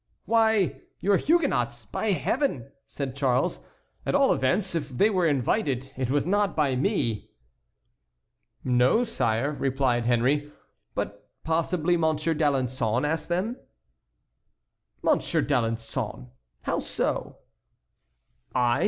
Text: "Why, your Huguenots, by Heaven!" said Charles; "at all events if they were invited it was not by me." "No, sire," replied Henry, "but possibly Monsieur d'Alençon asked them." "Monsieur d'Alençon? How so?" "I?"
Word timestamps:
"Why, 0.25 0.81
your 0.99 1.15
Huguenots, 1.17 1.85
by 1.85 2.07
Heaven!" 2.07 2.71
said 2.87 3.15
Charles; 3.15 3.59
"at 4.03 4.15
all 4.15 4.33
events 4.33 4.73
if 4.73 4.89
they 4.89 5.11
were 5.11 5.27
invited 5.27 5.91
it 5.95 6.09
was 6.09 6.25
not 6.25 6.55
by 6.55 6.75
me." 6.75 7.29
"No, 8.63 9.03
sire," 9.03 9.51
replied 9.51 10.05
Henry, 10.07 10.51
"but 10.95 11.27
possibly 11.43 11.97
Monsieur 11.97 12.33
d'Alençon 12.33 13.07
asked 13.07 13.29
them." 13.29 13.57
"Monsieur 15.03 15.43
d'Alençon? 15.43 16.31
How 16.63 16.79
so?" 16.79 17.37
"I?" 18.55 18.79